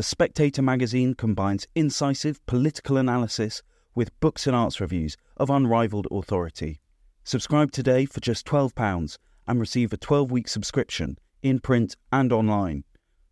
The 0.00 0.04
Spectator 0.04 0.62
magazine 0.62 1.12
combines 1.12 1.68
incisive 1.74 2.40
political 2.46 2.96
analysis 2.96 3.60
with 3.94 4.18
books 4.18 4.46
and 4.46 4.56
arts 4.56 4.80
reviews 4.80 5.14
of 5.36 5.50
unrivaled 5.50 6.08
authority. 6.10 6.80
Subscribe 7.22 7.70
today 7.70 8.06
for 8.06 8.20
just 8.20 8.46
£12 8.46 9.18
and 9.46 9.60
receive 9.60 9.92
a 9.92 9.98
12 9.98 10.30
week 10.30 10.48
subscription 10.48 11.18
in 11.42 11.60
print 11.60 11.96
and 12.10 12.32
online, 12.32 12.84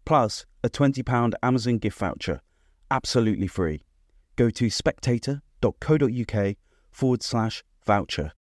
plus 0.05 0.45
a 0.63 0.69
£20 0.69 1.33
Amazon 1.43 1.79
gift 1.79 1.99
voucher, 1.99 2.43
absolutely 2.91 3.47
free. 3.47 3.81
Go 4.37 4.51
to 4.51 4.69
spectator.co.uk 4.69 6.57
forward 6.91 7.23
slash 7.23 7.65
voucher. 7.87 8.33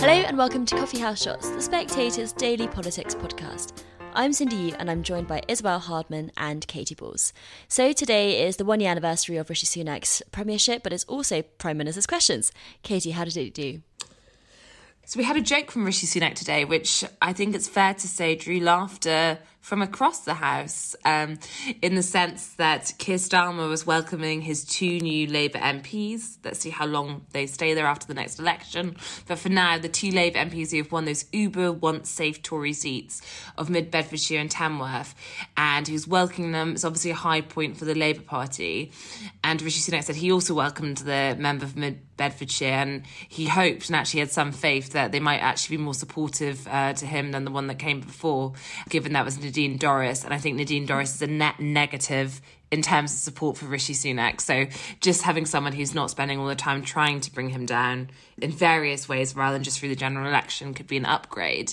Hello 0.00 0.12
and 0.12 0.38
welcome 0.38 0.64
to 0.64 0.76
Coffee 0.76 1.00
House 1.00 1.22
Shots, 1.22 1.50
the 1.50 1.60
Spectator's 1.60 2.32
daily 2.32 2.68
politics 2.68 3.14
podcast. 3.14 3.84
I'm 4.16 4.32
Cindy 4.32 4.54
Yu 4.54 4.74
and 4.78 4.88
I'm 4.88 5.02
joined 5.02 5.26
by 5.26 5.42
Isabel 5.48 5.80
Hardman 5.80 6.30
and 6.36 6.64
Katy 6.68 6.94
Balls. 6.94 7.32
So 7.66 7.92
today 7.92 8.46
is 8.46 8.58
the 8.58 8.64
one 8.64 8.78
year 8.78 8.88
anniversary 8.92 9.38
of 9.38 9.50
Rishi 9.50 9.66
Sunak's 9.66 10.22
premiership, 10.30 10.84
but 10.84 10.92
it's 10.92 11.02
also 11.04 11.42
Prime 11.42 11.76
Minister's 11.78 12.06
Questions. 12.06 12.52
Katy, 12.84 13.10
how 13.10 13.24
did 13.24 13.36
it 13.36 13.52
do? 13.52 13.82
So 15.04 15.18
we 15.18 15.24
had 15.24 15.36
a 15.36 15.40
joke 15.40 15.72
from 15.72 15.84
Rishi 15.84 16.06
Sunak 16.06 16.34
today, 16.34 16.64
which 16.64 17.04
I 17.20 17.32
think 17.32 17.56
it's 17.56 17.66
fair 17.66 17.92
to 17.92 18.06
say 18.06 18.36
drew 18.36 18.60
laughter 18.60 19.40
from 19.64 19.80
across 19.80 20.20
the 20.20 20.34
House, 20.34 20.94
um, 21.06 21.38
in 21.80 21.94
the 21.94 22.02
sense 22.02 22.48
that 22.56 22.92
Keir 22.98 23.16
Starmer 23.16 23.66
was 23.66 23.86
welcoming 23.86 24.42
his 24.42 24.62
two 24.62 25.00
new 25.00 25.26
Labour 25.26 25.58
MPs. 25.58 26.36
Let's 26.44 26.58
see 26.58 26.68
how 26.68 26.84
long 26.84 27.24
they 27.32 27.46
stay 27.46 27.72
there 27.72 27.86
after 27.86 28.06
the 28.06 28.12
next 28.12 28.38
election. 28.38 28.94
But 29.26 29.38
for 29.38 29.48
now, 29.48 29.78
the 29.78 29.88
two 29.88 30.10
Labour 30.10 30.40
MPs 30.40 30.70
who 30.70 30.76
have 30.76 30.92
won 30.92 31.06
those 31.06 31.24
uber 31.32 31.72
once 31.72 32.10
safe 32.10 32.42
Tory 32.42 32.74
seats 32.74 33.22
of 33.56 33.70
Mid 33.70 33.90
Bedfordshire 33.90 34.38
and 34.38 34.50
Tamworth, 34.50 35.14
and 35.56 35.88
who's 35.88 36.06
welcoming 36.06 36.52
them. 36.52 36.72
It's 36.72 36.84
obviously 36.84 37.12
a 37.12 37.14
high 37.14 37.40
point 37.40 37.78
for 37.78 37.86
the 37.86 37.94
Labour 37.94 38.20
Party. 38.22 38.92
And 39.42 39.62
Rishi 39.62 39.80
Sunak 39.80 40.04
said 40.04 40.16
he 40.16 40.30
also 40.30 40.52
welcomed 40.52 40.98
the 40.98 41.36
member 41.38 41.66
for 41.66 41.78
Mid 41.78 42.13
Bedfordshire, 42.16 42.68
and 42.68 43.02
he 43.28 43.46
hoped 43.46 43.88
and 43.88 43.96
actually 43.96 44.20
had 44.20 44.30
some 44.30 44.52
faith 44.52 44.90
that 44.92 45.12
they 45.12 45.20
might 45.20 45.38
actually 45.38 45.76
be 45.76 45.82
more 45.82 45.94
supportive 45.94 46.66
uh, 46.68 46.92
to 46.94 47.06
him 47.06 47.32
than 47.32 47.44
the 47.44 47.50
one 47.50 47.66
that 47.66 47.78
came 47.78 48.00
before, 48.00 48.52
given 48.88 49.12
that 49.12 49.24
was 49.24 49.38
Nadine 49.38 49.78
Dorries. 49.78 50.24
And 50.24 50.32
I 50.32 50.38
think 50.38 50.56
Nadine 50.56 50.86
Dorries 50.86 51.14
is 51.14 51.22
a 51.22 51.26
net 51.26 51.60
negative 51.60 52.40
in 52.74 52.82
terms 52.82 53.12
of 53.12 53.18
support 53.18 53.56
for 53.56 53.66
Rishi 53.66 53.92
Sunak. 53.92 54.40
So 54.40 54.66
just 55.00 55.22
having 55.22 55.46
someone 55.46 55.72
who's 55.72 55.94
not 55.94 56.10
spending 56.10 56.40
all 56.40 56.48
the 56.48 56.56
time 56.56 56.82
trying 56.82 57.20
to 57.20 57.32
bring 57.32 57.50
him 57.50 57.66
down 57.66 58.10
in 58.38 58.50
various 58.50 59.08
ways 59.08 59.36
rather 59.36 59.54
than 59.54 59.62
just 59.62 59.78
through 59.78 59.90
the 59.90 59.96
general 59.96 60.26
election 60.26 60.74
could 60.74 60.88
be 60.88 60.96
an 60.96 61.04
upgrade. 61.04 61.72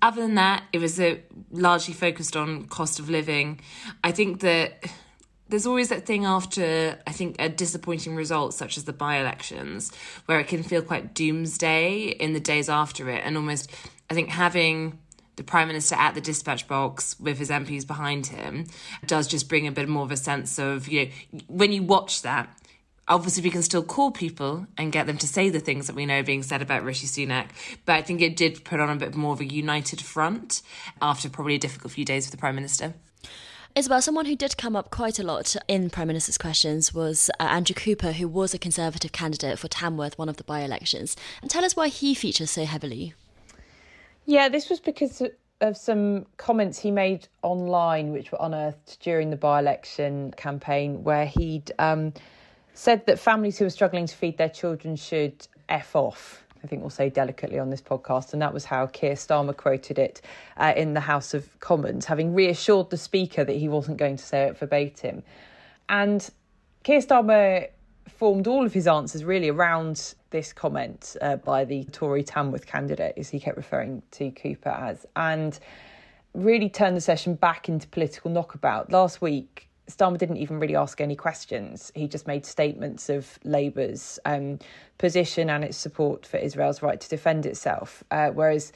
Other 0.00 0.22
than 0.22 0.36
that, 0.36 0.64
it 0.72 0.78
was 0.78 0.98
a, 0.98 1.20
largely 1.50 1.92
focused 1.92 2.36
on 2.36 2.64
cost 2.68 2.98
of 2.98 3.10
living. 3.10 3.60
I 4.02 4.12
think 4.12 4.40
that 4.40 4.84
there's 5.50 5.66
always 5.66 5.88
that 5.88 6.06
thing 6.06 6.24
after 6.24 6.98
I 7.06 7.12
think 7.12 7.36
a 7.38 7.48
disappointing 7.48 8.14
result 8.14 8.54
such 8.54 8.76
as 8.76 8.84
the 8.84 8.92
by-elections 8.92 9.92
where 10.26 10.40
it 10.40 10.48
can 10.48 10.62
feel 10.62 10.82
quite 10.82 11.12
doomsday 11.12 12.02
in 12.02 12.32
the 12.32 12.40
days 12.40 12.68
after 12.68 13.10
it 13.10 13.22
and 13.24 13.36
almost 13.36 13.70
I 14.08 14.14
think 14.14 14.28
having 14.28 14.98
the 15.36 15.44
Prime 15.44 15.68
Minister 15.68 15.94
at 15.94 16.14
the 16.14 16.20
dispatch 16.20 16.68
box 16.68 17.18
with 17.18 17.38
his 17.38 17.50
MPs 17.50 17.86
behind 17.86 18.26
him 18.26 18.66
does 19.06 19.26
just 19.26 19.48
bring 19.48 19.66
a 19.66 19.72
bit 19.72 19.88
more 19.88 20.02
of 20.02 20.10
a 20.10 20.16
sense 20.16 20.58
of, 20.58 20.86
you 20.86 21.06
know, 21.06 21.40
when 21.46 21.72
you 21.72 21.82
watch 21.82 22.22
that, 22.22 22.48
obviously 23.08 23.42
we 23.42 23.50
can 23.50 23.62
still 23.62 23.82
call 23.82 24.10
people 24.10 24.66
and 24.76 24.92
get 24.92 25.06
them 25.06 25.16
to 25.16 25.26
say 25.26 25.48
the 25.48 25.58
things 25.58 25.86
that 25.86 25.96
we 25.96 26.04
know 26.04 26.22
being 26.22 26.42
said 26.42 26.60
about 26.60 26.84
Rishi 26.84 27.06
Sunak, 27.06 27.46
but 27.86 27.94
I 27.94 28.02
think 28.02 28.20
it 28.20 28.36
did 28.36 28.64
put 28.64 28.80
on 28.80 28.90
a 28.90 28.96
bit 28.96 29.14
more 29.14 29.32
of 29.32 29.40
a 29.40 29.46
united 29.46 30.02
front 30.02 30.62
after 31.00 31.30
probably 31.30 31.54
a 31.54 31.58
difficult 31.58 31.92
few 31.92 32.04
days 32.04 32.26
for 32.26 32.32
the 32.32 32.36
Prime 32.36 32.54
Minister. 32.54 32.94
Isabel, 33.76 34.02
someone 34.02 34.26
who 34.26 34.34
did 34.34 34.56
come 34.56 34.74
up 34.74 34.90
quite 34.90 35.20
a 35.20 35.22
lot 35.22 35.54
in 35.68 35.90
Prime 35.90 36.08
Minister's 36.08 36.36
questions 36.36 36.92
was 36.92 37.30
uh, 37.38 37.44
Andrew 37.44 37.74
Cooper, 37.74 38.12
who 38.12 38.26
was 38.26 38.52
a 38.52 38.58
Conservative 38.58 39.12
candidate 39.12 39.60
for 39.60 39.68
Tamworth, 39.68 40.18
one 40.18 40.28
of 40.28 40.38
the 40.38 40.44
by 40.44 40.62
elections. 40.62 41.16
And 41.40 41.48
tell 41.48 41.64
us 41.64 41.76
why 41.76 41.86
he 41.86 42.12
features 42.14 42.50
so 42.50 42.64
heavily. 42.64 43.14
Yeah, 44.26 44.48
this 44.48 44.68
was 44.68 44.80
because 44.80 45.22
of 45.60 45.76
some 45.76 46.26
comments 46.36 46.80
he 46.80 46.90
made 46.90 47.28
online, 47.42 48.10
which 48.10 48.32
were 48.32 48.38
unearthed 48.40 48.98
during 49.00 49.30
the 49.30 49.36
by 49.36 49.60
election 49.60 50.32
campaign, 50.32 51.04
where 51.04 51.26
he'd 51.26 51.70
um, 51.78 52.12
said 52.74 53.06
that 53.06 53.20
families 53.20 53.56
who 53.56 53.66
are 53.66 53.70
struggling 53.70 54.06
to 54.06 54.16
feed 54.16 54.36
their 54.36 54.48
children 54.48 54.96
should 54.96 55.46
F 55.68 55.94
off. 55.94 56.44
I 56.62 56.66
think 56.66 56.82
we'll 56.82 56.90
say 56.90 57.08
delicately 57.08 57.58
on 57.58 57.70
this 57.70 57.80
podcast. 57.80 58.32
And 58.32 58.42
that 58.42 58.52
was 58.52 58.64
how 58.64 58.86
Keir 58.86 59.14
Starmer 59.14 59.56
quoted 59.56 59.98
it 59.98 60.20
uh, 60.56 60.72
in 60.76 60.94
the 60.94 61.00
House 61.00 61.34
of 61.34 61.58
Commons, 61.60 62.04
having 62.04 62.34
reassured 62.34 62.90
the 62.90 62.96
Speaker 62.96 63.44
that 63.44 63.56
he 63.56 63.68
wasn't 63.68 63.96
going 63.96 64.16
to 64.16 64.24
say 64.24 64.44
it 64.44 64.58
verbatim. 64.58 65.22
And 65.88 66.28
Keir 66.82 67.00
Starmer 67.00 67.68
formed 68.08 68.46
all 68.46 68.66
of 68.66 68.74
his 68.74 68.86
answers 68.86 69.24
really 69.24 69.48
around 69.48 70.14
this 70.30 70.52
comment 70.52 71.16
uh, 71.22 71.36
by 71.36 71.64
the 71.64 71.84
Tory 71.84 72.22
Tamworth 72.22 72.66
candidate, 72.66 73.14
as 73.16 73.30
he 73.30 73.40
kept 73.40 73.56
referring 73.56 74.02
to 74.12 74.30
Cooper 74.30 74.68
as, 74.68 75.06
and 75.16 75.58
really 76.34 76.68
turned 76.68 76.96
the 76.96 77.00
session 77.00 77.34
back 77.34 77.68
into 77.68 77.88
political 77.88 78.30
knockabout. 78.30 78.92
Last 78.92 79.22
week, 79.22 79.69
Starmer 79.90 80.18
didn't 80.18 80.38
even 80.38 80.60
really 80.60 80.76
ask 80.76 81.00
any 81.00 81.16
questions. 81.16 81.92
He 81.94 82.08
just 82.08 82.26
made 82.26 82.46
statements 82.46 83.08
of 83.08 83.38
Labour's 83.44 84.18
um, 84.24 84.58
position 84.98 85.50
and 85.50 85.64
its 85.64 85.76
support 85.76 86.26
for 86.26 86.36
Israel's 86.36 86.82
right 86.82 87.00
to 87.00 87.08
defend 87.08 87.46
itself. 87.46 88.04
Uh, 88.10 88.30
whereas, 88.30 88.72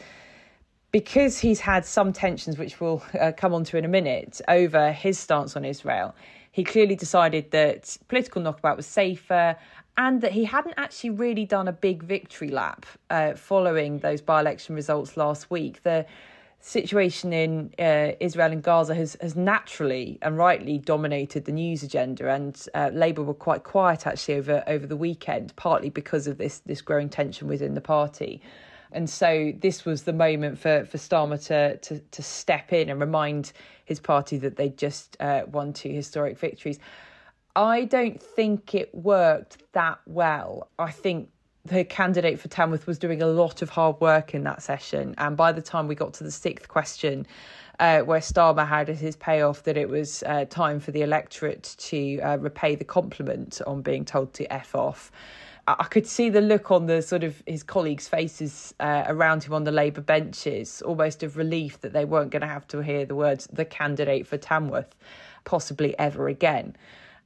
because 0.91 1.39
he's 1.39 1.61
had 1.61 1.85
some 1.85 2.13
tensions, 2.13 2.59
which 2.59 2.81
we'll 2.81 3.03
uh, 3.21 3.33
come 3.37 3.55
on 3.55 3.65
to 3.65 3.77
in 3.77 3.85
a 3.85 3.89
minute, 3.89 4.41
over 4.49 4.93
his 4.93 5.19
stance 5.19 5.57
on 5.57 5.65
Israel, 5.65 6.15
he 6.53 6.63
clearly 6.63 6.95
decided 6.95 7.51
that 7.51 7.97
political 8.09 8.41
knockabout 8.41 8.77
was 8.77 8.87
safer 8.87 9.57
and 9.97 10.21
that 10.21 10.33
he 10.33 10.45
hadn't 10.45 10.75
actually 10.77 11.11
really 11.11 11.45
done 11.45 11.69
a 11.69 11.73
big 11.73 12.03
victory 12.03 12.49
lap 12.49 12.87
uh, 13.11 13.35
following 13.35 13.99
those 13.99 14.21
by 14.21 14.41
election 14.41 14.75
results 14.75 15.17
last 15.17 15.51
week. 15.51 15.83
The 15.83 16.07
situation 16.67 17.35
in 17.35 17.75
uh, 17.79 18.13
Israel 18.21 18.51
and 18.51 18.63
Gaza 18.63 18.95
has, 18.95 19.19
has 19.21 19.37
naturally 19.37 20.19
and 20.23 20.39
rightly 20.39 20.79
dominated 20.79 21.45
the 21.45 21.53
news 21.53 21.83
agenda, 21.83 22.31
and 22.31 22.67
uh, 22.75 22.91
Labour 22.91 23.23
were 23.23 23.35
quite 23.35 23.65
quiet 23.65 24.07
actually 24.07 24.37
over, 24.37 24.65
over 24.67 24.87
the 24.87 24.97
weekend, 24.97 25.55
partly 25.57 25.91
because 25.91 26.27
of 26.27 26.39
this, 26.39 26.61
this 26.61 26.81
growing 26.81 27.11
tension 27.11 27.49
within 27.49 27.75
the 27.75 27.83
party. 27.83 28.41
And 28.93 29.11
so 29.11 29.53
this 29.61 29.85
was 29.85 30.05
the 30.05 30.15
moment 30.15 30.59
for, 30.59 30.87
for 30.87 30.97
Starmer 30.97 31.45
to, 31.49 31.77
to, 31.77 31.99
to 31.99 32.23
step 32.23 32.73
in 32.73 32.89
and 32.89 32.99
remind 32.99 33.53
his 33.85 34.01
party 34.01 34.39
that 34.39 34.57
they'd 34.57 34.79
just 34.79 35.19
uh, 35.21 35.43
won 35.47 35.75
two 35.75 35.91
historic 35.91 36.39
victories. 36.39 36.79
I 37.55 37.85
don't 37.85 38.23
think 38.23 38.75
it 38.75 38.95
worked 38.95 39.59
that 39.75 39.99
well. 40.07 40.71
I 40.79 40.91
think 40.93 41.29
the 41.65 41.85
candidate 41.85 42.39
for 42.39 42.49
Tamworth 42.49 42.87
was 42.87 42.99
doing 42.99 43.23
a 43.23 43.27
lot 43.27 43.63
of 43.63 43.71
hard 43.71 44.01
work 44.01 44.35
in 44.35 44.45
that 44.45 44.63
session. 44.63 45.15
And 45.17 45.37
by 45.37 45.53
the 45.53 45.63
time 45.63 45.89
we 45.89 45.95
got 45.95 46.13
to 46.15 46.25
the 46.25 46.31
sixth 46.31 46.69
question, 46.69 47.27
uh, 47.81 48.01
where 48.01 48.21
Starmer 48.21 48.67
had 48.67 48.89
his 48.89 49.17
payoff 49.17 49.63
that 49.65 49.77
it 49.77 49.89
was 49.89 50.23
uh, 50.25 50.45
time 50.45 50.79
for 50.79 50.91
the 50.91 51.03
electorate 51.03 51.75
to 51.79 52.21
uh, 52.21 52.37
repay 52.37 52.75
the 52.75 52.85
compliment 52.85 53.61
on 53.67 53.83
being 53.83 54.05
told 54.05 54.35
to 54.35 54.53
F 54.53 54.75
off. 54.75 55.11
I 55.67 55.85
could 55.85 56.07
see 56.07 56.29
the 56.29 56.43
look 56.43 56.71
on 56.71 56.85
the 56.85 57.01
sort 57.01 57.25
of 57.25 57.43
his 57.47 57.63
colleagues' 57.63 58.07
faces 58.07 58.75
uh, 58.81 59.05
around 59.07 59.45
him 59.45 59.55
on 59.55 59.65
the 59.65 59.73
Labour 59.73 60.03
benches, 60.03 60.83
almost 60.83 61.23
of 61.23 61.39
relief 61.39 61.81
that 61.81 61.95
they 61.95 62.05
weren't 62.05 62.31
going 62.31 62.43
to 62.43 62.47
have 62.49 62.69
to 62.69 62.81
hear 62.81 63.07
the 63.07 63.15
words 63.15 63.49
"the 63.51 63.65
candidate 63.65 64.27
for 64.27 64.37
Tamworth" 64.37 64.95
possibly 65.45 65.99
ever 65.99 66.29
again. 66.29 66.77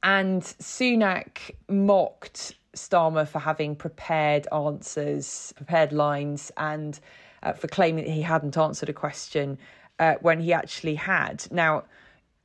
And 0.03 0.41
Sunak 0.41 1.51
mocked 1.67 2.53
Starmer 2.75 3.27
for 3.27 3.39
having 3.39 3.75
prepared 3.75 4.47
answers, 4.51 5.53
prepared 5.55 5.91
lines, 5.91 6.51
and 6.57 6.99
uh, 7.43 7.53
for 7.53 7.67
claiming 7.67 8.05
that 8.05 8.11
he 8.11 8.21
hadn't 8.21 8.57
answered 8.57 8.89
a 8.89 8.93
question 8.93 9.57
uh, 9.99 10.15
when 10.21 10.39
he 10.39 10.53
actually 10.53 10.95
had. 10.95 11.45
Now, 11.51 11.83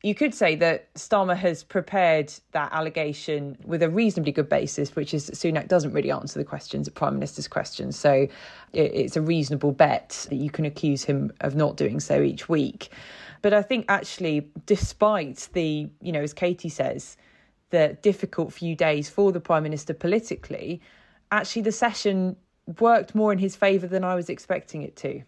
you 0.05 0.15
could 0.15 0.35
say 0.35 0.55
that 0.57 0.93
Starmer 0.95 1.37
has 1.37 1.65
prepared 1.65 2.31
that 2.53 2.71
allegation 2.75 3.57
with 3.65 3.83
a 3.83 3.89
reasonably 3.89 4.33
good 4.33 4.51
basis, 4.51 4.95
which 4.95 5.15
is 5.15 5.27
that 5.27 5.35
Sunak 5.37 5.67
doesn't 5.67 5.93
really 5.93 6.11
answer 6.11 6.39
the 6.39 6.45
questions, 6.45 6.85
the 6.85 6.93
Prime 6.93 7.15
Minister's 7.15 7.49
questions. 7.49 7.99
So 7.99 8.29
it's 8.75 9.17
a 9.17 9.23
reasonable 9.23 9.73
bet 9.73 10.27
that 10.29 10.37
you 10.37 10.51
can 10.51 10.67
accuse 10.67 11.05
him 11.05 11.33
of 11.41 11.57
not 11.57 11.79
doing 11.79 12.01
so 12.01 12.21
each 12.21 12.51
week. 12.51 12.91
But 13.41 13.55
I 13.55 13.63
think 13.63 13.87
actually, 13.89 14.51
despite 14.67 15.49
the, 15.55 15.89
you 16.03 16.13
know, 16.13 16.21
as 16.21 16.35
Katy 16.35 16.69
says, 16.69 17.17
the 17.75 17.99
difficult 18.03 18.53
few 18.53 18.75
days 18.77 19.09
for 19.09 19.33
the 19.33 19.41
Prime 19.41 19.65
Minister 19.65 19.95
politically, 19.95 20.81
actually 21.33 21.63
the 21.63 21.73
session 21.73 22.37
worked 22.81 23.15
more 23.15 23.33
in 23.33 23.39
his 23.39 23.57
favour 23.57 23.89
than 23.89 24.05
I 24.05 24.15
was 24.15 24.29
expecting 24.29 24.83
it 24.83 24.95
to. 24.97 25.23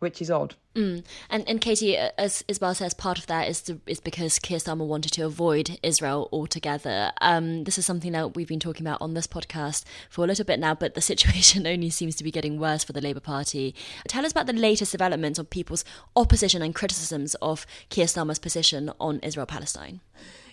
which 0.00 0.22
is 0.22 0.30
odd. 0.30 0.54
Mm. 0.74 1.04
And 1.28 1.42
and 1.48 1.60
Katy, 1.60 1.96
as 1.96 2.44
Isabel 2.46 2.74
says, 2.74 2.94
part 2.94 3.18
of 3.18 3.26
that 3.26 3.48
is 3.48 3.62
the, 3.62 3.80
is 3.86 4.00
because 4.00 4.38
Keir 4.38 4.58
Starmer 4.58 4.86
wanted 4.86 5.12
to 5.14 5.22
avoid 5.22 5.78
Israel 5.82 6.28
altogether. 6.30 7.10
Um, 7.20 7.64
this 7.64 7.78
is 7.78 7.86
something 7.86 8.12
that 8.12 8.36
we've 8.36 8.46
been 8.54 8.60
talking 8.60 8.86
about 8.86 9.02
on 9.02 9.14
this 9.14 9.26
podcast 9.26 9.84
for 10.08 10.24
a 10.24 10.28
little 10.28 10.44
bit 10.44 10.60
now, 10.60 10.74
but 10.74 10.94
the 10.94 11.00
situation 11.12 11.66
only 11.66 11.90
seems 11.90 12.14
to 12.16 12.24
be 12.24 12.30
getting 12.30 12.60
worse 12.60 12.84
for 12.84 12.92
the 12.92 13.00
Labour 13.00 13.24
Party. 13.34 13.74
Tell 14.06 14.24
us 14.24 14.32
about 14.32 14.46
the 14.46 14.52
latest 14.68 14.92
developments 14.92 15.38
on 15.38 15.46
people's 15.46 15.84
opposition 16.14 16.62
and 16.62 16.74
criticisms 16.80 17.34
of 17.50 17.66
Keir 17.88 18.06
Starmer's 18.06 18.38
position 18.38 18.92
on 19.00 19.18
Israel 19.20 19.46
Palestine. 19.46 20.00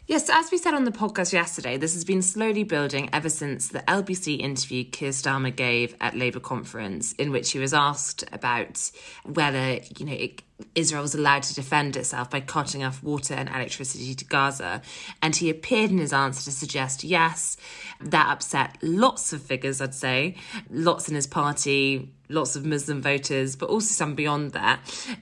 Yes, 0.07 0.29
as 0.29 0.51
we 0.51 0.59
said 0.59 0.75
on 0.75 0.83
the 0.83 0.91
podcast 0.91 1.33
yesterday, 1.33 1.77
this 1.77 1.95
has 1.95 2.05
been 2.05 2.21
slowly 2.21 2.63
building 2.63 3.09
ever 3.11 3.27
since 3.27 3.69
the 3.69 3.79
LBC 3.79 4.39
interview 4.39 4.83
Keir 4.83 5.09
Starmer 5.09 5.55
gave 5.55 5.95
at 5.99 6.15
Labour 6.15 6.39
conference, 6.39 7.13
in 7.13 7.31
which 7.31 7.53
he 7.53 7.57
was 7.57 7.73
asked 7.73 8.23
about 8.31 8.91
whether 9.23 9.79
you 9.97 10.05
know 10.05 10.13
it, 10.13 10.43
Israel 10.73 11.01
was 11.01 11.15
allowed 11.15 11.43
to 11.43 11.55
defend 11.55 11.97
itself 11.97 12.29
by 12.29 12.39
cutting 12.39 12.83
off 12.83 13.03
water 13.03 13.33
and 13.33 13.49
electricity 13.49 14.15
to 14.15 14.25
Gaza, 14.25 14.81
and 15.21 15.35
he 15.35 15.49
appeared 15.49 15.91
in 15.91 15.97
his 15.97 16.13
answer 16.13 16.43
to 16.43 16.51
suggest 16.51 17.03
yes, 17.03 17.57
that 17.99 18.29
upset 18.29 18.77
lots 18.81 19.33
of 19.33 19.41
figures. 19.41 19.81
I'd 19.81 19.93
say 19.93 20.35
lots 20.69 21.09
in 21.09 21.15
his 21.15 21.27
party 21.27 22.09
lots 22.29 22.55
of 22.55 22.65
Muslim 22.65 23.01
voters, 23.01 23.55
but 23.55 23.69
also 23.69 23.93
some 23.93 24.15
beyond 24.15 24.51
that. 24.51 24.79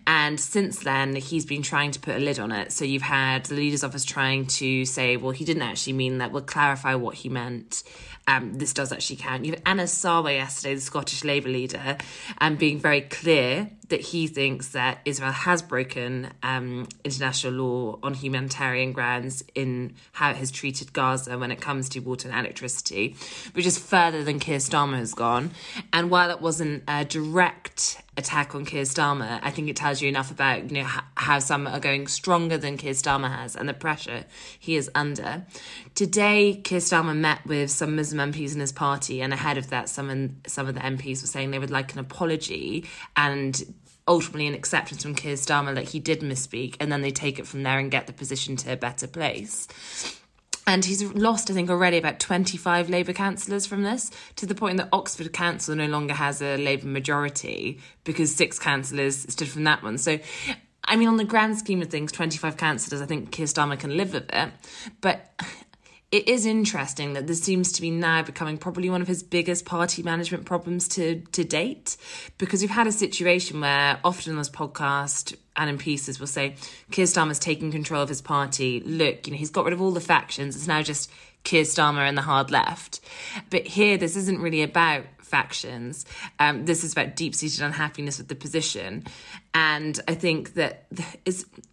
And 0.08 0.40
since 0.40 0.80
then, 0.80 1.16
he's 1.16 1.46
been 1.46 1.62
trying 1.62 1.92
to 1.92 2.00
put 2.00 2.16
a 2.16 2.20
lid 2.20 2.40
on 2.40 2.52
it. 2.52 2.72
So 2.72 2.86
you've 2.86 3.02
had 3.02 3.46
the 3.46 3.56
leader's 3.56 3.84
office 3.84 4.06
trying 4.06 4.48
to 4.48 4.86
say, 4.86 5.18
well, 5.18 5.32
he 5.32 5.46
didn't 5.46 5.64
actually 5.64 5.94
mean 5.94 6.20
that. 6.20 6.32
We'll 6.32 6.44
clarify 6.44 6.96
what 6.96 7.16
he 7.16 7.30
meant. 7.30 7.84
Um, 8.28 8.54
this 8.58 8.74
does 8.74 8.92
actually 8.92 9.18
count. 9.18 9.44
You 9.46 9.52
have 9.52 9.62
Anas 9.66 9.94
Sarwar 9.94 10.34
yesterday, 10.34 10.76
the 10.76 10.82
Scottish 10.82 11.24
Labour 11.24 11.50
leader, 11.50 11.98
and 12.38 12.54
um, 12.54 12.56
being 12.56 12.80
very 12.80 13.02
clear 13.02 13.70
that 13.90 14.00
he 14.00 14.28
thinks 14.28 14.70
that 14.70 15.00
Israel 15.06 15.32
has 15.32 15.62
broken 15.62 16.30
um, 16.42 16.88
international 17.04 17.54
law 17.54 18.00
on 18.02 18.14
humanitarian 18.14 18.94
grounds 18.94 19.44
in 19.56 19.94
how 20.14 20.32
it 20.32 20.38
has 20.38 20.52
treated 20.52 20.94
Gaza 20.94 21.38
when 21.38 21.52
it 21.52 21.60
comes 21.60 21.90
to 21.90 22.00
water 22.00 22.30
and 22.30 22.40
electricity, 22.40 23.16
which 23.52 23.66
is 23.66 23.78
further 23.78 24.24
than 24.24 24.40
Keir 24.40 24.60
Starmer 24.60 24.98
has 24.98 25.14
gone. 25.14 25.52
And 25.92 26.10
while 26.10 26.32
it 26.32 26.40
wasn't 26.40 26.84
a 26.88 27.04
direct 27.04 28.02
attack 28.16 28.54
on 28.54 28.66
Keir 28.66 28.84
Starmer, 28.84 29.40
I 29.42 29.52
think 29.52 29.70
it 29.70 29.76
tells 29.76 30.02
you 30.02 30.08
enough 30.08 30.32
about 30.32 30.70
you 30.72 30.82
know 30.82 30.90
how 31.16 31.40
some 31.40 31.68
are 31.68 31.80
going 31.80 32.08
stronger 32.08 32.58
than 32.58 32.78
Keir 32.78 32.94
Starmer 32.94 33.30
has 33.30 33.56
and 33.56 33.68
the 33.68 33.74
pressure 33.74 34.26
he 34.60 34.76
is 34.76 34.90
under. 34.94 35.46
Today, 35.96 36.62
Keir 36.64 36.80
Starmer 36.80 37.16
met 37.16 37.46
with 37.46 37.72
some 37.72 37.96
Muslim 37.96 38.32
MPs 38.32 38.54
in 38.54 38.60
his 38.60 38.72
party, 38.72 39.22
and 39.22 39.34
ahead 39.34 39.58
of 39.58 39.70
that, 39.70 39.90
some 39.90 40.38
some 40.48 40.68
of 40.68 40.76
the 40.76 40.82
MPs 40.82 41.22
were 41.22 41.28
saying 41.28 41.52
they 41.52 41.60
would 41.60 41.72
like 41.72 41.94
an 41.94 42.00
apology 42.00 42.86
and 43.16 43.64
ultimately 44.08 44.48
an 44.48 44.54
acceptance 44.54 45.02
from 45.04 45.16
Keir 45.16 45.36
Starmer 45.36 45.74
that 45.76 45.90
he 45.90 46.00
did 46.00 46.22
misspeak, 46.22 46.76
and 46.80 46.92
then 46.92 47.02
they 47.02 47.12
take 47.12 47.40
it 47.40 47.48
from 47.48 47.64
there 47.64 47.80
and 47.80 47.90
get 47.90 48.08
the 48.08 48.14
position 48.14 48.56
to 48.58 48.74
a 48.74 48.78
better 48.78 49.08
place. 49.08 49.68
And 50.66 50.86
he's 50.86 51.04
lost, 51.14 51.52
I 51.52 51.54
think, 51.54 51.70
already 51.70 51.98
about 51.98 52.20
25 52.20 52.90
Labour 52.90 53.14
councillors 53.14 53.66
from 53.66 53.84
this, 53.84 54.12
to 54.38 54.46
the 54.46 54.56
point 54.56 54.78
that 54.78 54.90
Oxford 54.94 55.34
Council 55.34 55.76
no 55.76 55.88
longer 55.88 56.14
has 56.14 56.42
a 56.42 56.58
Labour 56.58 56.88
majority 56.88 57.80
because 58.04 58.34
six 58.34 58.60
councillors 58.60 59.26
stood 59.32 59.50
from 59.50 59.66
that 59.66 59.84
one. 59.84 59.98
So, 59.98 60.20
I 60.86 60.96
mean, 60.96 61.10
on 61.10 61.18
the 61.18 61.26
grand 61.26 61.58
scheme 61.58 61.82
of 61.82 61.90
things, 61.90 62.12
25 62.12 62.56
councillors, 62.56 63.02
I 63.02 63.06
think 63.06 63.32
Keir 63.32 63.46
Starmer 63.46 63.78
can 63.78 63.98
live 63.98 64.14
with 64.14 64.32
it. 64.32 64.52
But 65.02 65.34
it 66.14 66.30
is 66.30 66.46
interesting 66.46 67.14
that 67.14 67.28
this 67.28 67.42
seems 67.42 67.72
to 67.74 67.82
be 67.82 67.90
now 67.90 68.22
becoming 68.22 68.58
probably 68.58 68.90
one 68.90 69.02
of 69.02 69.08
his 69.08 69.24
biggest 69.24 69.66
party 69.66 70.04
management 70.04 70.46
problems 70.46 70.88
to 70.90 71.22
to 71.32 71.44
date 71.44 71.98
because 72.38 72.62
we've 72.62 72.70
had 72.70 72.86
a 72.86 72.92
situation 72.92 73.60
where 73.62 74.00
often 74.04 74.34
on 74.34 74.38
this 74.38 74.50
podcast 74.50 75.36
and 75.56 75.70
in 75.70 75.78
pieces 75.78 76.20
will 76.20 76.28
say 76.28 76.56
Keir 76.92 77.06
Starmer's 77.06 77.40
taking 77.40 77.72
control 77.72 78.02
of 78.02 78.10
his 78.10 78.22
party. 78.22 78.82
Look 78.82 79.28
you 79.28 79.34
know 79.34 79.40
he's 79.40 79.50
got 79.50 79.66
rid 79.66 79.74
of 79.74 79.82
all 79.82 79.92
the 79.92 80.02
factions. 80.02 80.56
It's 80.56 80.68
now 80.68 80.82
just 80.82 81.12
Keir 81.44 81.64
Starmer 81.64 82.08
and 82.08 82.18
the 82.18 82.24
hard 82.24 82.52
left. 82.52 83.00
But 83.50 83.68
here 83.68 83.98
this 83.98 84.16
isn't 84.16 84.40
really 84.40 84.62
about 84.62 85.04
factions. 85.34 86.06
Um, 86.38 86.66
this 86.66 86.84
is 86.84 86.92
about 86.92 87.16
deep 87.16 87.34
seated 87.34 87.64
unhappiness 87.64 88.20
with 88.20 88.28
the 88.28 88.36
position. 88.36 89.04
And 89.56 90.00
I 90.08 90.14
think 90.14 90.54
that 90.54 90.86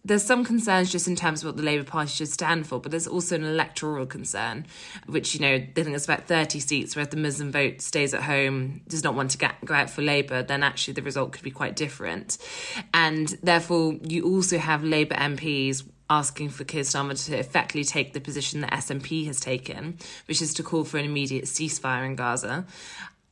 there's 0.03 0.23
some 0.23 0.43
concerns 0.43 0.91
just 0.91 1.07
in 1.07 1.15
terms 1.15 1.43
of 1.43 1.45
what 1.49 1.57
the 1.57 1.63
Labour 1.63 1.83
Party 1.83 2.09
should 2.09 2.27
stand 2.27 2.65
for, 2.65 2.79
but 2.79 2.89
there's 2.89 3.05
also 3.05 3.35
an 3.35 3.43
electoral 3.43 4.07
concern, 4.07 4.65
which, 5.05 5.35
you 5.35 5.41
know, 5.41 5.59
they 5.59 5.83
think 5.83 5.95
it's 5.95 6.05
about 6.05 6.25
30 6.25 6.59
seats, 6.59 6.95
where 6.95 7.03
if 7.03 7.11
the 7.11 7.17
Muslim 7.17 7.51
vote 7.51 7.81
stays 7.81 8.15
at 8.15 8.23
home, 8.23 8.81
does 8.87 9.03
not 9.03 9.13
want 9.13 9.29
to 9.31 9.37
get, 9.37 9.63
go 9.63 9.75
out 9.75 9.91
for 9.91 10.01
Labour, 10.01 10.41
then 10.41 10.63
actually 10.63 10.95
the 10.95 11.03
result 11.03 11.31
could 11.31 11.43
be 11.43 11.51
quite 11.51 11.75
different. 11.75 12.39
And 12.95 13.27
therefore, 13.43 13.95
you 14.01 14.25
also 14.25 14.57
have 14.57 14.83
Labour 14.83 15.15
MPs 15.15 15.83
asking 16.11 16.49
for 16.49 16.65
Keir 16.65 16.81
Starmer 16.81 17.25
to 17.25 17.37
effectively 17.37 17.85
take 17.85 18.13
the 18.13 18.19
position 18.19 18.59
that 18.61 18.71
SNP 18.73 19.25
has 19.27 19.39
taken, 19.39 19.97
which 20.27 20.41
is 20.41 20.53
to 20.55 20.63
call 20.63 20.83
for 20.83 20.97
an 20.97 21.05
immediate 21.05 21.45
ceasefire 21.45 22.05
in 22.05 22.15
Gaza. 22.15 22.65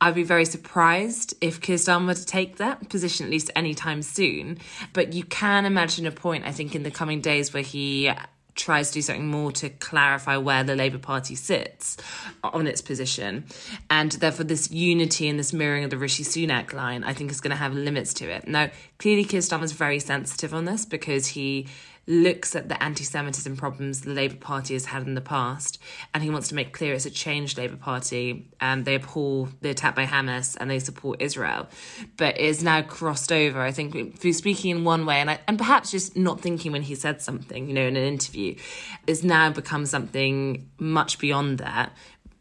I'd 0.01 0.16
be 0.16 0.24
very 0.24 0.46
surprised 0.46 1.34
if 1.42 1.60
Keir 1.60 1.75
Starmer 1.75 2.07
were 2.07 2.13
to 2.13 2.25
take 2.25 2.57
that 2.57 2.88
position 2.90 3.25
at 3.25 3.31
least 3.31 3.51
anytime 3.56 4.01
soon. 4.01 4.57
But 4.94 5.13
you 5.13 5.24
can 5.24 5.66
imagine 5.66 6.06
a 6.06 6.12
point, 6.12 6.46
I 6.46 6.51
think, 6.51 6.74
in 6.74 6.84
the 6.84 6.92
coming 6.92 7.19
days 7.19 7.54
where 7.54 7.63
he 7.63 8.12
tries 8.56 8.90
to 8.90 8.96
do 8.96 9.01
something 9.01 9.28
more 9.28 9.51
to 9.54 9.69
clarify 9.69 10.38
where 10.38 10.63
the 10.63 10.75
Labour 10.75 10.98
Party 10.98 11.36
sits 11.36 11.98
on 12.44 12.68
its 12.68 12.81
position. 12.81 13.46
And 13.90 14.12
therefore, 14.13 14.46
this 14.46 14.69
unity 14.72 15.28
and 15.28 15.40
this 15.40 15.54
mirroring 15.54 15.84
of 15.84 15.90
the 15.90 15.98
Rishi 15.98 16.24
Sunak 16.24 16.74
line, 16.74 17.04
I 17.04 17.13
think, 17.13 17.31
is 17.31 17.42
going 17.42 17.52
to 17.52 17.57
have 17.57 17.74
limits 17.74 18.13
to 18.16 18.30
it. 18.30 18.48
Now, 18.48 18.69
clearly, 19.00 19.25
Keir 19.25 19.42
Starmer 19.42 19.63
is 19.63 19.72
very 19.72 20.00
sensitive 20.00 20.54
on 20.54 20.66
this 20.66 20.86
because 20.86 21.28
he 21.28 21.68
looks 22.09 22.56
at 22.56 22.67
the 22.67 22.83
anti 22.83 23.03
Semitism 23.03 23.56
problems 23.56 24.01
the 24.01 24.09
Labour 24.09 24.35
Party 24.35 24.73
has 24.73 24.85
had 24.85 25.06
in 25.06 25.13
the 25.13 25.21
past, 25.21 25.79
and 26.13 26.23
he 26.23 26.29
wants 26.31 26.47
to 26.50 26.56
make 26.56 26.73
clear 26.73 26.94
it's 26.94 27.06
a 27.06 27.11
changed 27.11 27.57
Labour 27.57 27.77
Party. 27.77 28.50
And 28.59 28.83
they 28.83 28.95
abhor 28.95 29.50
the 29.61 29.69
attack 29.69 29.95
by 29.95 30.06
Hamas 30.06 30.57
and 30.59 30.69
they 30.69 30.79
support 30.79 31.21
Israel. 31.21 31.67
But 32.17 32.38
is 32.38 32.63
now 32.63 32.81
crossed 32.81 33.31
over, 33.31 33.61
I 33.61 33.71
think, 33.71 34.17
through 34.17 34.33
speaking 34.33 34.71
in 34.71 34.83
one 34.83 35.06
way 35.06 35.17
and, 35.17 35.29
I, 35.29 35.39
and 35.47 35.57
perhaps 35.57 35.91
just 35.91 36.17
not 36.17 36.41
thinking 36.41 36.71
when 36.71 36.81
he 36.81 36.95
said 36.95 37.21
something, 37.21 37.67
you 37.67 37.73
know, 37.73 37.85
in 37.85 37.95
an 37.95 38.03
interview, 38.03 38.56
is 39.06 39.23
now 39.23 39.51
become 39.51 39.85
something 39.85 40.67
much 40.79 41.19
beyond 41.19 41.59
that, 41.59 41.94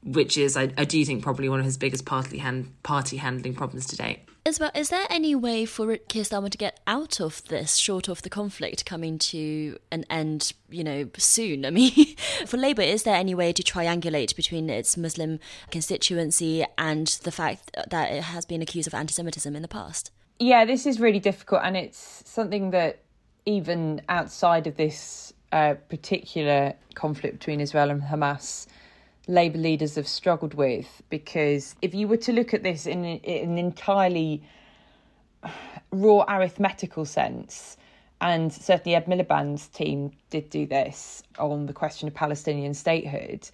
which 0.02 0.38
is, 0.38 0.56
I, 0.56 0.72
I 0.78 0.84
do 0.84 1.04
think, 1.04 1.22
probably 1.22 1.48
one 1.48 1.60
of 1.60 1.66
his 1.66 1.76
biggest 1.76 2.06
party, 2.06 2.38
hand, 2.38 2.72
party 2.82 3.18
handling 3.18 3.54
problems 3.54 3.86
to 3.88 3.96
date. 3.96 4.27
Isabel, 4.48 4.70
is 4.74 4.88
there 4.88 5.06
any 5.10 5.34
way 5.34 5.66
for 5.66 5.94
Keir 6.08 6.22
Starmer 6.22 6.48
to 6.48 6.56
get 6.56 6.80
out 6.86 7.20
of 7.20 7.44
this, 7.48 7.76
short 7.76 8.08
of 8.08 8.22
the 8.22 8.30
conflict 8.30 8.86
coming 8.86 9.18
to 9.18 9.78
an 9.92 10.06
end, 10.08 10.54
you 10.70 10.82
know, 10.82 11.10
soon? 11.18 11.66
I 11.66 11.70
mean, 11.70 12.16
for 12.46 12.56
Labour, 12.56 12.80
is 12.80 13.02
there 13.02 13.14
any 13.14 13.34
way 13.34 13.52
to 13.52 13.62
triangulate 13.62 14.34
between 14.34 14.70
its 14.70 14.96
Muslim 14.96 15.38
constituency 15.70 16.64
and 16.78 17.08
the 17.24 17.30
fact 17.30 17.76
that 17.90 18.10
it 18.10 18.22
has 18.22 18.46
been 18.46 18.62
accused 18.62 18.88
of 18.88 18.94
anti 18.94 19.12
Semitism 19.12 19.54
in 19.54 19.60
the 19.60 19.68
past? 19.68 20.12
Yeah, 20.38 20.64
this 20.64 20.86
is 20.86 20.98
really 20.98 21.20
difficult, 21.20 21.60
and 21.62 21.76
it's 21.76 22.22
something 22.24 22.70
that 22.70 23.02
even 23.44 24.00
outside 24.08 24.66
of 24.66 24.76
this 24.76 25.34
uh, 25.52 25.74
particular 25.90 26.72
conflict 26.94 27.38
between 27.38 27.60
Israel 27.60 27.90
and 27.90 28.00
Hamas, 28.00 28.66
Labour 29.28 29.58
leaders 29.58 29.94
have 29.96 30.08
struggled 30.08 30.54
with 30.54 31.02
because 31.10 31.76
if 31.82 31.94
you 31.94 32.08
were 32.08 32.16
to 32.16 32.32
look 32.32 32.54
at 32.54 32.62
this 32.62 32.86
in, 32.86 33.04
in 33.04 33.50
an 33.50 33.58
entirely 33.58 34.42
raw 35.92 36.24
arithmetical 36.28 37.04
sense, 37.04 37.76
and 38.20 38.52
certainly 38.52 38.96
Ed 38.96 39.06
Miliband's 39.06 39.68
team 39.68 40.12
did 40.30 40.50
do 40.50 40.66
this 40.66 41.22
on 41.38 41.66
the 41.66 41.72
question 41.72 42.08
of 42.08 42.14
Palestinian 42.14 42.74
statehood. 42.74 43.48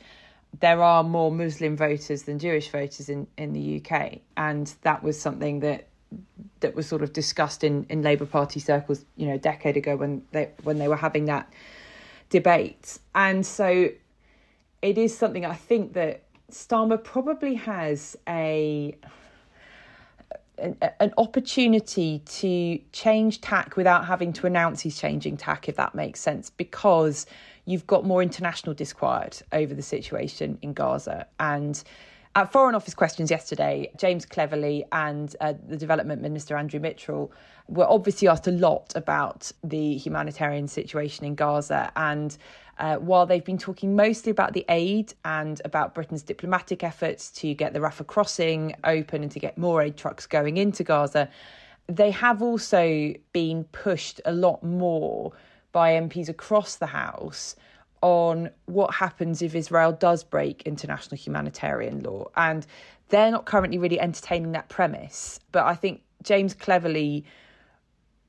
There 0.61 0.81
are 0.81 1.03
more 1.03 1.31
Muslim 1.33 1.77
voters 1.77 2.23
than 2.23 2.39
Jewish 2.39 2.71
voters 2.71 3.09
in, 3.09 3.27
in 3.37 3.53
the 3.53 3.83
UK, 3.83 4.21
and 4.37 4.73
that 4.83 5.03
was 5.03 5.21
something 5.21 5.61
that 5.61 5.89
that 6.61 6.77
was 6.77 6.87
sort 6.87 7.03
of 7.03 7.13
discussed 7.13 7.65
in, 7.65 7.85
in 7.89 8.01
Labour 8.01 8.27
Party 8.27 8.61
circles, 8.61 9.05
you 9.17 9.27
know, 9.27 9.35
a 9.35 9.39
decade 9.39 9.77
ago 9.77 9.97
when 9.97 10.23
they 10.31 10.51
when 10.63 10.79
they 10.79 10.87
were 10.87 10.97
having 10.97 11.25
that 11.25 11.53
debate. 12.31 13.01
And 13.15 13.45
so 13.45 13.91
it 14.85 14.99
is 14.99 15.17
something 15.17 15.47
I 15.47 15.55
think 15.55 15.95
that 15.95 16.25
Starmer 16.51 17.03
probably 17.03 17.55
has 17.55 18.17
a 18.29 18.95
an, 20.59 20.77
an, 21.01 21.13
opportunity 21.17 22.21
to 22.27 22.79
change 22.93 23.41
tack 23.41 23.77
without 23.77 24.07
having 24.07 24.33
to 24.35 24.47
announce 24.47 24.83
he's 24.83 25.01
changing 25.01 25.37
tack, 25.39 25.69
if 25.69 25.77
that 25.77 25.95
makes 25.95 26.21
sense, 26.21 26.51
because 26.51 27.27
you've 27.65 27.87
got 27.89 28.05
more 28.05 28.23
international 28.23 28.75
disquiet 28.75 29.43
over 29.53 29.75
the 29.75 29.83
situation 29.83 30.59
in 30.63 30.75
Gaza. 30.75 31.27
And 31.41 31.83
at 32.37 32.53
Foreign 32.53 32.75
Office 32.75 32.95
questions 32.95 33.31
yesterday, 33.31 33.91
James 33.97 34.27
Cleverly 34.27 34.85
and 34.93 35.35
uh, 35.41 35.55
the 35.67 35.77
Development 35.77 36.21
Minister 36.21 36.57
Andrew 36.57 36.79
Mitchell 36.79 37.33
were 37.69 37.89
obviously 37.89 38.29
asked 38.29 38.47
a 38.47 38.53
lot 38.53 38.93
about 38.95 39.51
the 39.65 39.97
humanitarian 39.97 40.69
situation 40.69 41.25
in 41.25 41.35
Gaza 41.35 41.91
and 41.97 42.37
uh, 42.79 42.97
while 42.97 43.27
they've 43.27 43.45
been 43.45 43.59
talking 43.59 43.95
mostly 43.95 44.31
about 44.31 44.53
the 44.53 44.65
aid 44.69 45.15
and 45.25 45.61
about 45.65 45.95
Britain's 45.95 46.23
diplomatic 46.23 46.83
efforts 46.83 47.31
to 47.31 47.55
get 47.55 47.73
the 47.73 47.79
Rafah 47.79 48.07
crossing 48.07 48.75
open 48.85 49.23
and 49.23 49.31
to 49.33 49.39
get 49.39 49.57
more 49.57 49.83
aid 49.83 49.97
trucks 49.97 50.27
going 50.27 50.57
into 50.57 50.83
Gaza, 50.83 51.29
they 51.87 52.11
have 52.11 52.43
also 52.43 53.15
been 53.33 53.65
pushed 53.65 54.21
a 54.25 54.33
lot 54.33 54.63
more 54.63 55.33
by 55.73 55.93
MPs 55.93 56.29
across 56.29 56.77
the 56.77 56.87
House 56.87 57.57
on 58.01 58.51
what 58.67 58.95
happens 58.95 59.41
if 59.43 59.55
Israel 59.55 59.93
does 59.93 60.25
break 60.25 60.63
international 60.63 61.17
humanitarian 61.17 62.03
law. 62.03 62.27
And 62.37 62.67
they're 63.09 63.31
not 63.31 63.47
currently 63.47 63.79
really 63.79 64.01
entertaining 64.01 64.53
that 64.53 64.69
premise. 64.69 65.41
But 65.53 65.65
I 65.65 65.75
think 65.75 66.03
James 66.23 66.55
Cleverly 66.55 67.25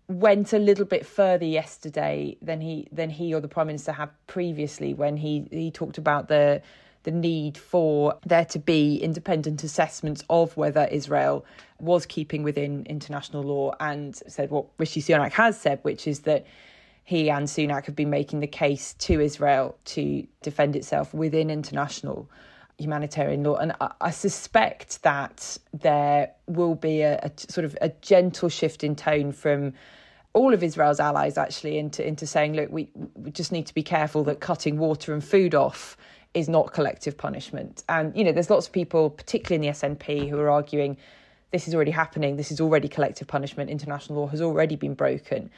went 0.07 0.53
a 0.53 0.59
little 0.59 0.85
bit 0.85 1.05
further 1.05 1.45
yesterday 1.45 2.37
than 2.41 2.61
he 2.61 2.87
than 2.91 3.09
he 3.09 3.33
or 3.33 3.41
the 3.41 3.47
Prime 3.47 3.67
Minister 3.67 3.91
have 3.91 4.11
previously 4.27 4.93
when 4.93 5.17
he, 5.17 5.47
he 5.51 5.71
talked 5.71 5.97
about 5.97 6.27
the 6.27 6.61
the 7.03 7.11
need 7.11 7.57
for 7.57 8.17
there 8.25 8.45
to 8.45 8.59
be 8.59 8.97
independent 8.97 9.63
assessments 9.63 10.23
of 10.29 10.57
whether 10.57 10.85
Israel 10.85 11.45
was 11.79 12.05
keeping 12.05 12.41
within 12.41 12.83
international 12.87 13.43
law 13.43 13.75
and 13.79 14.15
said 14.27 14.49
what 14.49 14.65
Rishi 14.79 15.01
Sunak 15.01 15.31
has 15.33 15.59
said, 15.59 15.79
which 15.83 16.07
is 16.07 16.21
that 16.21 16.45
he 17.03 17.29
and 17.29 17.47
Sunak 17.47 17.85
have 17.85 17.95
been 17.95 18.09
making 18.09 18.39
the 18.39 18.47
case 18.47 18.95
to 18.95 19.19
Israel 19.19 19.77
to 19.85 20.25
defend 20.41 20.75
itself 20.75 21.13
within 21.13 21.51
international 21.51 22.27
humanitarian 22.77 23.43
law. 23.43 23.55
And 23.55 23.73
I, 23.81 23.91
I 24.01 24.11
suspect 24.11 25.01
that 25.03 25.57
there 25.73 26.31
will 26.47 26.75
be 26.75 27.01
a, 27.01 27.19
a, 27.19 27.31
sort 27.37 27.65
of 27.65 27.77
a 27.81 27.89
gentle 28.01 28.49
shift 28.49 28.83
in 28.83 28.95
tone 28.95 29.31
from 29.31 29.73
all 30.33 30.53
of 30.53 30.61
Israel's 30.63 30.99
allies 30.99 31.37
actually 31.37 31.77
into 31.77 32.05
into 32.05 32.27
saying, 32.27 32.53
look, 32.55 32.69
we, 32.71 32.89
we 33.15 33.31
just 33.31 33.51
need 33.51 33.65
to 33.67 33.73
be 33.73 33.83
careful 33.83 34.23
that 34.25 34.41
cutting 34.41 34.77
water 34.77 35.13
and 35.13 35.23
food 35.23 35.55
off 35.55 35.95
is 36.33 36.49
not 36.49 36.73
collective 36.73 37.17
punishment. 37.17 37.83
And 37.87 38.15
you 38.15 38.23
know, 38.23 38.33
there's 38.33 38.49
lots 38.49 38.67
of 38.67 38.73
people, 38.73 39.09
particularly 39.09 39.65
in 39.65 39.73
the 39.73 39.77
SNP, 39.79 40.29
who 40.29 40.37
are 40.39 40.49
arguing 40.49 40.97
this 41.51 41.69
is 41.69 41.73
already 41.73 41.91
happening. 41.91 42.35
This 42.35 42.51
is 42.51 42.59
already 42.59 42.89
collective 42.89 43.27
punishment. 43.29 43.69
International 43.69 44.19
law 44.19 44.27
has 44.27 44.41
already 44.41 44.75
been 44.75 44.93
broken. 44.93 45.49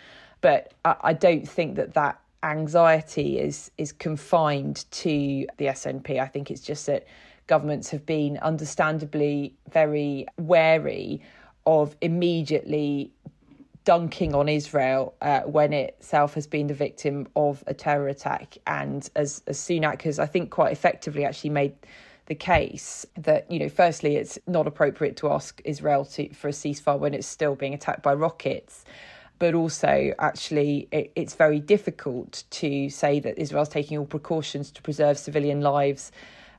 But 0.41 0.73
I, 0.85 0.95
I 1.01 1.13
don't 1.13 1.49
think 1.49 1.75
that 1.77 1.95
that 1.95 2.19
anxiety 2.43 3.39
is 3.39 3.71
is 3.77 3.91
confined 3.91 4.85
to 4.91 5.47
the 5.57 5.65
SNP. 5.65 6.19
I 6.19 6.27
think 6.27 6.51
it's 6.51 6.61
just 6.61 6.85
that 6.85 7.05
governments 7.47 7.89
have 7.89 8.05
been 8.05 8.37
understandably 8.37 9.55
very 9.71 10.27
wary 10.37 11.21
of 11.65 11.95
immediately 12.01 13.11
dunking 13.87 14.35
on 14.35 14.49
Israel 14.49 15.15
uh, 15.21 15.41
when 15.41 15.71
itself 15.71 16.33
has 16.33 16.45
been 16.45 16.67
the 16.67 16.73
victim 16.73 17.25
of 17.37 17.63
a 17.67 17.73
terror 17.73 18.09
attack. 18.09 18.57
And 18.67 19.09
as, 19.15 19.41
as 19.47 19.57
Sunak 19.57 20.01
has, 20.01 20.19
I 20.19 20.25
think, 20.25 20.49
quite 20.49 20.73
effectively 20.73 21.23
actually 21.23 21.51
made 21.51 21.73
the 22.25 22.35
case 22.35 23.05
that, 23.17 23.49
you 23.49 23.59
know, 23.59 23.69
firstly, 23.69 24.17
it's 24.17 24.37
not 24.45 24.67
appropriate 24.67 25.15
to 25.17 25.31
ask 25.31 25.61
Israel 25.63 26.03
to, 26.03 26.33
for 26.33 26.49
a 26.49 26.51
ceasefire 26.51 26.99
when 26.99 27.13
it's 27.13 27.27
still 27.27 27.55
being 27.55 27.73
attacked 27.73 28.03
by 28.03 28.13
rockets 28.13 28.83
but 29.39 29.53
also 29.53 30.13
actually 30.19 30.87
it, 30.91 31.11
it's 31.15 31.35
very 31.35 31.59
difficult 31.59 32.43
to 32.49 32.89
say 32.89 33.19
that 33.19 33.37
Israel's 33.37 33.69
taking 33.69 33.97
all 33.97 34.05
precautions 34.05 34.71
to 34.71 34.81
preserve 34.81 35.17
civilian 35.17 35.61
lives 35.61 36.11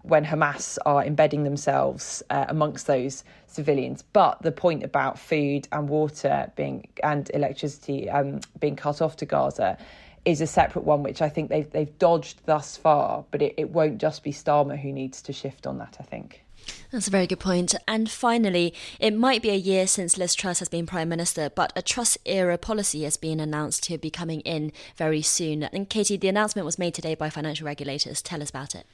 when 0.03 0.25
Hamas 0.25 0.79
are 0.87 1.05
embedding 1.05 1.45
themselves 1.45 2.23
uh, 2.31 2.47
amongst 2.49 2.87
those 2.87 3.25
civilians. 3.47 4.03
But 4.03 4.41
the 4.43 4.53
point 4.53 4.85
about 4.85 5.19
food 5.19 5.69
and 5.73 5.89
water 5.89 6.51
being 6.57 6.89
and 7.03 7.31
electricity 7.35 8.09
um, 8.09 8.41
being 8.61 8.77
cut 8.77 9.03
off 9.03 9.17
to 9.17 9.27
Gaza 9.27 9.77
is 10.25 10.41
a 10.41 10.47
separate 10.47 10.85
one, 10.85 11.03
which 11.03 11.23
I 11.23 11.29
think 11.29 11.51
they've 11.51 11.71
they've 11.71 11.99
dodged 11.99 12.41
thus 12.47 12.77
far. 12.77 13.25
But 13.31 13.43
it, 13.43 13.55
it 13.57 13.71
won't 13.71 13.99
just 13.99 14.23
be 14.23 14.33
Starmer 14.33 14.79
who 14.79 14.93
needs 14.93 15.23
to 15.23 15.33
shift 15.33 15.67
on 15.67 15.79
that. 15.79 15.97
I 16.01 16.05
think. 16.05 16.45
That's 16.91 17.09
a 17.09 17.11
very 17.11 17.27
good 17.27 17.41
point. 17.41 17.75
And 17.87 18.11
finally, 18.11 18.73
it 18.99 19.15
might 19.15 19.43
be 19.43 19.51
a 19.51 19.57
year 19.57 19.87
since 19.87 20.17
Liz 20.17 20.35
Truss 20.35 20.59
has 20.61 20.69
been 20.69 20.87
Prime 20.87 21.09
Minister, 21.09 21.51
but 21.51 21.73
a 21.77 21.83
Truss 21.83 22.17
era 22.25 22.57
policy 22.57 23.05
has 23.05 23.17
been 23.17 23.41
announced 23.41 23.83
to 23.85 23.99
be 23.99 24.11
coming 24.11 24.41
in 24.41 24.73
very 24.97 25.23
soon. 25.23 25.65
And 25.65 25.89
Katy, 25.89 26.17
the 26.17 26.29
announcement 26.29 26.67
was 26.67 26.79
made 26.79 26.95
today 26.95 27.15
by 27.15 27.31
financial 27.31 27.67
regulators. 27.67 28.23
Tell 28.23 28.43
us 28.43 28.51
about 28.51 28.75
it. 28.75 28.87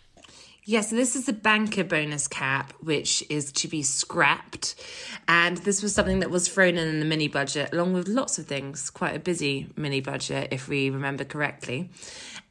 Yes, 0.67 0.87
yeah, 0.87 0.91
so 0.91 0.97
this 0.97 1.15
is 1.15 1.27
the 1.27 1.35
banker 1.35 1.85
bonus 1.85 2.27
cap, 2.27 2.73
which 2.81 3.23
is 3.29 3.53
to 3.53 3.69
be 3.69 3.83
scrapped. 3.83 4.75
And 5.29 5.59
this 5.59 5.83
was 5.83 5.95
something 5.95 6.21
that 6.21 6.31
was 6.31 6.49
thrown 6.49 6.79
in 6.79 6.89
in 6.89 7.01
the 7.01 7.05
mini 7.05 7.29
budget, 7.29 7.75
along 7.75 7.93
with 7.93 8.09
lots 8.09 8.39
of 8.39 8.47
things, 8.47 8.89
quite 8.89 9.15
a 9.15 9.19
busy 9.19 9.69
mini 9.77 10.01
budget, 10.01 10.49
if 10.53 10.67
we 10.67 10.89
remember 10.89 11.23
correctly. 11.23 11.91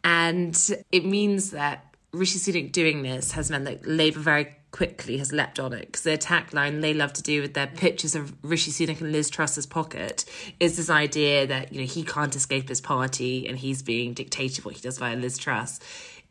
And 0.03 0.55
it 0.91 1.05
means 1.05 1.49
that 1.51 1.92
Rishi 2.13 2.37
Sunak 2.37 2.71
doing 2.71 3.01
this 3.01 3.31
has 3.31 3.49
meant 3.49 3.65
that 3.65 3.87
Labour 3.87 4.19
very 4.19 4.55
quickly 4.69 5.17
has 5.17 5.31
leapt 5.31 5.59
on 5.59 5.73
it 5.73 5.87
because 5.87 6.03
their 6.03 6.17
tagline 6.17 6.81
they 6.81 6.93
love 6.93 7.13
to 7.13 7.23
do 7.23 7.41
with 7.41 7.53
their 7.53 7.67
pictures 7.67 8.15
of 8.15 8.33
Rishi 8.43 8.71
Sunak 8.71 9.01
and 9.01 9.11
Liz 9.11 9.29
Truss's 9.29 9.65
pocket 9.65 10.23
is 10.59 10.77
this 10.77 10.89
idea 10.89 11.47
that 11.47 11.73
you 11.73 11.81
know 11.81 11.87
he 11.87 12.03
can't 12.03 12.35
escape 12.35 12.69
his 12.69 12.81
party 12.81 13.47
and 13.47 13.57
he's 13.57 13.81
being 13.81 14.13
dictated 14.13 14.63
what 14.63 14.75
he 14.75 14.81
does 14.81 14.99
via 14.99 15.15
Liz 15.15 15.37
Truss. 15.39 15.79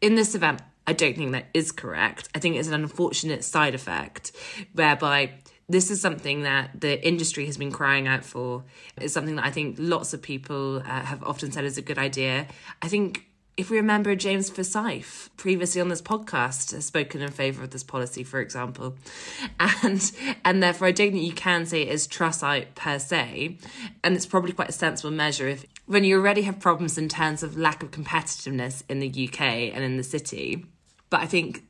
In 0.00 0.14
this 0.14 0.34
event, 0.36 0.62
I 0.86 0.92
don't 0.92 1.16
think 1.16 1.32
that 1.32 1.46
is 1.52 1.72
correct. 1.72 2.28
I 2.34 2.38
think 2.38 2.56
it's 2.56 2.68
an 2.68 2.74
unfortunate 2.74 3.44
side 3.44 3.74
effect 3.74 4.32
whereby 4.74 5.32
this 5.68 5.90
is 5.90 6.00
something 6.00 6.42
that 6.42 6.80
the 6.80 7.04
industry 7.06 7.46
has 7.46 7.56
been 7.56 7.72
crying 7.72 8.06
out 8.06 8.24
for. 8.24 8.64
It's 8.98 9.14
something 9.14 9.36
that 9.36 9.46
I 9.46 9.50
think 9.50 9.76
lots 9.78 10.12
of 10.12 10.22
people 10.22 10.78
uh, 10.78 10.82
have 10.82 11.22
often 11.24 11.50
said 11.50 11.64
is 11.64 11.78
a 11.78 11.82
good 11.82 11.98
idea. 11.98 12.46
I 12.82 12.88
think 12.88 13.26
if 13.56 13.68
we 13.68 13.76
remember 13.76 14.14
James 14.14 14.49
Forsyth, 14.49 15.28
previously 15.37 15.80
on 15.80 15.88
this 15.88 16.00
podcast, 16.00 16.73
has 16.73 16.87
spoken 16.87 17.21
in 17.21 17.30
favour 17.30 17.62
of 17.62 17.71
this 17.71 17.82
policy, 17.82 18.25
for 18.25 18.40
example. 18.40 18.97
And 19.59 20.12
and 20.44 20.62
therefore 20.62 20.88
I 20.88 20.92
don't 20.92 21.12
think 21.12 21.25
you 21.25 21.32
can 21.32 21.66
say 21.66 21.82
it 21.82 21.88
is 21.88 22.06
Trussite 22.06 22.75
per 22.75 22.99
se. 22.99 23.59
And 24.02 24.16
it's 24.16 24.26
probably 24.26 24.52
quite 24.52 24.71
a 24.71 24.73
sensible 24.73 25.11
measure 25.11 25.49
if 25.49 25.66
when 25.87 26.04
you 26.04 26.16
already 26.16 26.42
have 26.42 26.61
problems 26.61 26.97
in 26.97 27.09
terms 27.09 27.42
of 27.42 27.56
lack 27.56 27.82
of 27.82 27.90
competitiveness 27.90 28.82
in 28.88 29.00
the 29.00 29.28
UK 29.28 29.40
and 29.75 29.85
in 29.85 29.97
the 29.97 30.02
city. 30.02 30.66
But 31.11 31.21
I 31.21 31.26
think 31.26 31.64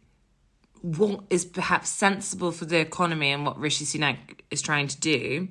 what 0.83 1.25
is 1.31 1.45
perhaps 1.45 1.89
sensible 1.89 2.53
for 2.53 2.65
the 2.65 2.79
economy 2.79 3.31
and 3.31 3.47
what 3.47 3.59
Rishi 3.59 3.85
Sunak 3.85 4.17
is 4.51 4.63
trying 4.63 4.89
to 4.89 5.01
do 5.01 5.49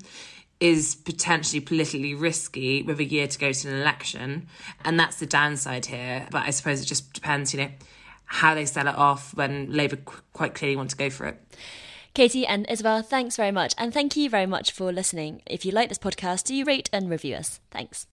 is 0.62 0.96
potentially 0.96 1.60
politically 1.60 2.14
risky 2.14 2.84
with 2.84 3.00
a 3.00 3.04
year 3.04 3.28
to 3.28 3.40
go 3.40 3.52
to 3.52 3.68
an 3.68 3.82
election. 3.82 4.48
And 4.86 4.98
that's 4.98 5.18
the 5.18 5.26
downside 5.26 5.88
here. 5.88 6.28
But 6.32 6.44
I 6.44 6.52
suppose 6.52 6.82
it 6.82 6.86
just 6.86 7.12
depends, 7.12 7.54
you 7.54 7.62
know, 7.62 7.72
how 8.26 8.54
they 8.54 8.66
sell 8.66 8.88
it 8.88 8.96
off 8.96 9.36
when 9.36 9.74
Labour 9.74 9.98
quite 10.34 10.54
clearly 10.54 10.78
want 10.78 10.92
to 10.92 10.96
go 10.96 11.10
for 11.10 11.26
it. 11.26 11.42
Katy 12.14 12.46
and 12.46 12.70
Isabel, 12.70 13.02
thanks 13.02 13.36
very 13.36 13.52
much. 13.52 13.74
And 13.78 13.94
thank 13.94 14.16
you 14.16 14.30
very 14.30 14.46
much 14.46 14.72
for 14.72 14.92
listening. 14.92 15.42
If 15.48 15.66
you 15.66 15.72
like 15.72 15.90
this 15.90 15.98
podcast, 15.98 16.44
do 16.44 16.54
you 16.54 16.64
rate 16.64 16.90
and 16.94 17.10
review 17.10 17.36
us? 17.36 17.60
Thanks. 17.72 18.06